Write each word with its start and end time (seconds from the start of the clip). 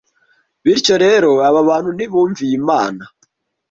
Bityo 0.63 0.95
rero 1.05 1.29
aba 1.47 1.61
bantu 1.69 1.89
ntibumviye 1.93 2.53
Imana 2.61 3.03